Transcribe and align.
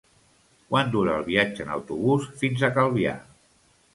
Quant 0.71 0.87
dura 0.95 1.17
el 1.19 1.25
viatge 1.27 1.61
en 1.67 1.75
autobús 1.75 2.27
fins 2.41 2.65
a 2.69 2.73
Calvià? 2.79 3.15